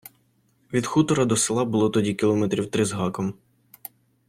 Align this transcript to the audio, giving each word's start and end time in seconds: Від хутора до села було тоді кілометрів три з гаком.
Від 0.73 0.85
хутора 0.85 1.25
до 1.25 1.35
села 1.35 1.65
було 1.65 1.89
тоді 1.89 2.13
кілометрів 2.13 2.71
три 2.71 2.85
з 2.85 2.91
гаком. 2.91 3.33